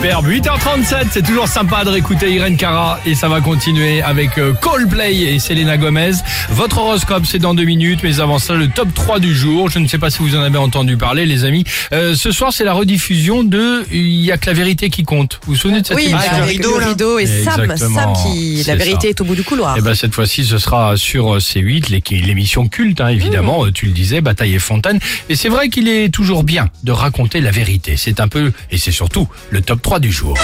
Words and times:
Superbe, 0.00 0.28
8h37, 0.28 0.94
c'est 1.10 1.26
toujours 1.26 1.46
sympa 1.46 1.84
de 1.84 1.90
réécouter 1.90 2.32
Irene 2.32 2.56
Cara 2.56 2.98
et 3.04 3.14
ça 3.14 3.28
va 3.28 3.42
continuer 3.42 4.00
avec 4.00 4.38
euh, 4.38 4.54
Coldplay 4.54 5.14
et 5.34 5.38
Selena 5.38 5.76
Gomez. 5.76 6.12
Votre 6.48 6.78
horoscope 6.78 7.26
c'est 7.26 7.38
dans 7.38 7.52
deux 7.52 7.64
minutes, 7.64 8.00
mais 8.02 8.18
avant 8.18 8.38
ça 8.38 8.54
le 8.54 8.68
top 8.68 8.94
3 8.94 9.18
du 9.20 9.34
jour. 9.36 9.68
Je 9.68 9.78
ne 9.78 9.86
sais 9.86 9.98
pas 9.98 10.08
si 10.08 10.20
vous 10.20 10.36
en 10.36 10.40
avez 10.40 10.56
entendu 10.56 10.96
parler 10.96 11.26
les 11.26 11.44
amis. 11.44 11.64
Euh, 11.92 12.14
ce 12.14 12.32
soir 12.32 12.50
c'est 12.50 12.64
la 12.64 12.72
rediffusion 12.72 13.44
de 13.44 13.84
Il 13.92 14.06
y 14.24 14.32
a 14.32 14.38
que 14.38 14.46
la 14.46 14.54
vérité 14.54 14.88
qui 14.88 15.02
compte. 15.02 15.38
Vous 15.44 15.52
vous 15.52 15.58
souvenez 15.58 15.82
de 15.82 15.86
cette 15.86 15.96
Oui, 15.98 16.04
émission 16.08 16.32
avec 16.32 16.62
le 16.64 16.68
rideau, 16.88 17.18
et 17.18 17.26
Sam, 17.26 17.76
Sam 17.76 18.12
qui, 18.24 18.64
la 18.66 18.76
vérité 18.76 19.02
ça. 19.02 19.08
est 19.10 19.20
au 19.20 19.24
bout 19.24 19.34
du 19.34 19.42
couloir. 19.44 19.74
Eh 19.76 19.82
ben 19.82 19.94
cette 19.94 20.14
fois-ci, 20.14 20.46
ce 20.46 20.56
sera 20.56 20.96
sur 20.96 21.34
euh, 21.34 21.38
C8, 21.40 21.90
l'é- 21.90 22.02
l'émission 22.22 22.68
culte, 22.68 23.02
hein, 23.02 23.08
évidemment. 23.08 23.66
Euh, 23.66 23.70
Tu 23.70 23.84
le 23.84 23.92
disais, 23.92 24.22
Bataille 24.22 24.54
et 24.54 24.58
Fontaine. 24.58 24.98
Et 25.28 25.36
c'est 25.36 25.50
vrai 25.50 25.68
qu'il 25.68 25.88
est 25.88 26.08
toujours 26.08 26.42
bien 26.42 26.70
de 26.84 26.92
raconter 26.92 27.42
la 27.42 27.50
vérité. 27.50 27.96
C'est 27.98 28.18
un 28.20 28.28
peu, 28.28 28.50
et 28.70 28.78
c'est 28.78 28.92
surtout, 28.92 29.28
le 29.50 29.60
top 29.60 29.82
3 29.82 29.89
du 29.98 30.12
jour. 30.12 30.36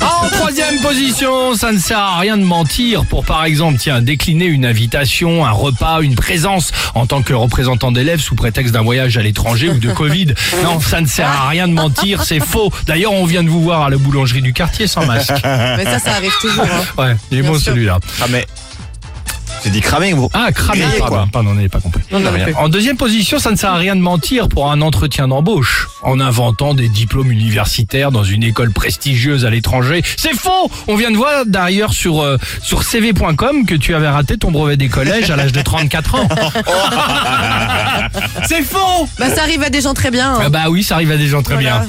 En 0.00 0.28
troisième 0.28 0.78
position, 0.80 1.54
ça 1.54 1.72
ne 1.72 1.78
sert 1.78 1.98
à 1.98 2.18
rien 2.18 2.36
de 2.36 2.42
mentir 2.44 3.04
pour, 3.06 3.24
par 3.24 3.44
exemple, 3.44 3.78
tiens, 3.78 4.00
décliner 4.00 4.44
une 4.44 4.64
invitation, 4.66 5.44
un 5.46 5.50
repas, 5.50 6.00
une 6.02 6.14
présence 6.14 6.70
en 6.94 7.06
tant 7.06 7.22
que 7.22 7.32
représentant 7.32 7.90
d'élèves 7.90 8.20
sous 8.20 8.34
prétexte 8.34 8.72
d'un 8.74 8.82
voyage 8.82 9.16
à 9.16 9.22
l'étranger 9.22 9.70
ou 9.70 9.78
de 9.78 9.90
Covid. 9.90 10.34
Non, 10.62 10.78
ça 10.80 11.00
ne 11.00 11.06
sert 11.06 11.28
à 11.28 11.48
rien 11.48 11.66
de 11.68 11.72
mentir, 11.72 12.22
c'est 12.22 12.40
faux. 12.40 12.72
D'ailleurs, 12.86 13.12
on 13.12 13.24
vient 13.24 13.42
de 13.42 13.48
vous 13.48 13.62
voir 13.62 13.82
à 13.82 13.90
la 13.90 13.96
boulangerie 13.96 14.42
du 14.42 14.52
quartier 14.52 14.86
sans 14.86 15.06
masque. 15.06 15.32
Mais 15.44 15.84
ça, 15.84 15.98
ça 15.98 16.12
arrive 16.12 16.32
toujours. 16.40 16.64
hein. 16.64 17.02
Ouais, 17.02 17.16
il 17.30 17.38
est 17.38 17.42
Bien 17.42 17.50
bon 17.52 17.58
celui-là. 17.58 17.98
Cramé. 18.18 18.44
J'ai 19.64 19.70
dit 19.70 19.80
cramé, 19.80 20.12
gros. 20.12 20.30
Ah, 20.34 20.50
cramé, 20.52 20.80
Grillé, 20.80 20.98
pardon, 20.98 21.14
quoi. 21.16 21.28
pardon, 21.32 21.50
on 21.50 21.54
n'avait 21.54 21.68
pas 21.68 21.80
compris. 21.80 22.02
Non. 22.10 22.20
En 22.56 22.68
deuxième 22.68 22.96
position, 22.96 23.38
ça 23.38 23.50
ne 23.50 23.56
sert 23.56 23.70
à 23.70 23.76
rien 23.76 23.94
de 23.96 24.00
mentir 24.00 24.48
pour 24.48 24.70
un 24.70 24.80
entretien 24.80 25.28
d'embauche 25.28 25.88
en 26.02 26.18
inventant 26.20 26.74
des 26.74 26.88
diplômes 26.88 27.30
universitaires 27.30 28.10
dans 28.10 28.24
une 28.24 28.42
école 28.42 28.72
prestigieuse 28.72 29.44
à 29.44 29.50
l'étranger. 29.50 30.02
C'est 30.16 30.34
faux 30.34 30.70
On 30.88 30.96
vient 30.96 31.10
de 31.10 31.16
voir 31.16 31.44
d'ailleurs 31.46 31.92
sur 31.92 32.22
euh, 32.22 32.38
sur 32.62 32.82
cv.com 32.82 33.64
que 33.66 33.74
tu 33.74 33.94
avais 33.94 34.08
raté 34.08 34.36
ton 34.36 34.50
brevet 34.50 34.76
des 34.76 34.88
collèges 34.88 35.30
à 35.30 35.36
l'âge 35.36 35.52
de 35.52 35.62
34 35.62 36.14
ans. 36.16 36.28
C'est 38.44 38.62
faux 38.62 39.08
Bah, 39.18 39.30
ça 39.34 39.42
arrive 39.42 39.62
à 39.62 39.70
des 39.70 39.80
gens 39.80 39.94
très 39.94 40.10
bien. 40.10 40.34
hein. 40.34 40.40
ah 40.44 40.48
Bah 40.48 40.64
oui, 40.70 40.82
ça 40.82 40.94
arrive 40.96 41.10
à 41.12 41.16
des 41.16 41.28
gens 41.28 41.42
très 41.42 41.54
Voilà. 41.54 41.80
bien. 41.80 41.88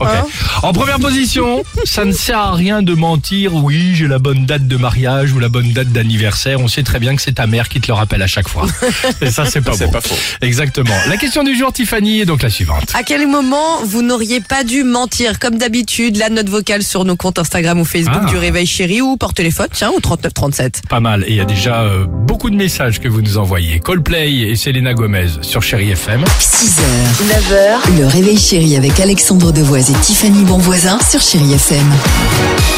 Hein 0.00 0.26
En 0.62 0.72
première 0.72 0.98
position, 0.98 1.64
ça 1.84 2.04
ne 2.04 2.12
sert 2.12 2.38
à 2.38 2.52
rien 2.54 2.82
de 2.82 2.94
mentir. 2.94 3.54
Oui, 3.54 3.92
j'ai 3.94 4.06
la 4.08 4.18
bonne 4.18 4.46
date 4.46 4.66
de 4.68 4.76
mariage 4.76 5.32
ou 5.32 5.38
la 5.38 5.48
bonne 5.48 5.72
date 5.72 5.88
d'anniversaire. 5.88 6.60
On 6.60 6.68
sait 6.68 6.82
très 6.82 6.98
bien 6.98 7.16
que 7.16 7.22
c'est 7.22 7.32
ta 7.34 7.46
mère 7.46 7.68
qui 7.68 7.80
te 7.80 7.88
le 7.88 7.94
rappelle 7.94 8.22
à 8.22 8.26
chaque 8.26 8.48
fois. 8.48 8.66
Et 9.20 9.30
ça, 9.30 9.44
c'est 9.46 9.60
pas 9.60 9.72
C'est 9.72 9.86
bon. 9.86 9.92
pas 9.92 10.00
faux. 10.00 10.14
Exactement. 10.40 10.94
La 11.08 11.16
question 11.16 11.42
du 11.44 11.56
jour, 11.56 11.72
Tiffany, 11.72 12.20
est 12.20 12.24
donc 12.26 12.42
la 12.42 12.50
suivante. 12.50 12.92
À 12.94 13.02
quel 13.02 13.26
moment 13.26 13.82
vous 13.84 14.02
n'auriez 14.02 14.40
pas 14.40 14.64
dû 14.64 14.84
mentir 14.84 15.38
Comme 15.38 15.58
d'habitude, 15.58 16.16
la 16.16 16.28
note 16.30 16.48
vocale 16.48 16.82
sur 16.82 17.04
nos 17.04 17.16
comptes 17.16 17.38
Instagram 17.38 17.80
ou 17.80 17.84
Facebook 17.84 18.20
Ah. 18.24 18.30
du 18.30 18.36
Réveil 18.36 18.66
Chéri 18.66 19.00
ou 19.00 19.16
par 19.16 19.34
téléphone, 19.34 19.68
tiens, 19.72 19.90
au 19.96 20.00
3937. 20.00 20.82
Pas 20.88 21.00
mal. 21.00 21.24
Et 21.24 21.30
il 21.30 21.36
y 21.36 21.40
a 21.40 21.44
déjà 21.44 21.82
euh, 21.82 22.06
beaucoup 22.08 22.50
de 22.50 22.56
messages 22.56 23.00
que 23.00 23.08
vous 23.08 23.22
nous 23.22 23.38
envoyez. 23.38 23.80
Coldplay 23.80 24.32
et 24.32 24.56
Selena 24.56 24.94
Gomez 24.94 25.26
sur 25.42 25.62
Chéri 25.62 25.90
FM. 25.90 26.24
6h, 26.24 26.80
9h, 27.22 27.98
le 28.00 28.06
réveil 28.06 28.38
chéri 28.38 28.76
avec 28.76 28.98
Alexandre 29.00 29.52
Devoise 29.52 29.87
et 29.90 30.00
Tiffany 30.00 30.44
Bonvoisin 30.44 30.98
sur 31.08 31.20
Chéri 31.20 31.54
FM. 31.54 32.77